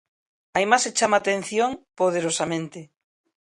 A 0.57 0.59
imaxe 0.65 0.95
chama 0.97 1.15
a 1.17 1.21
atención 1.27 1.69
poderosamente. 1.99 2.79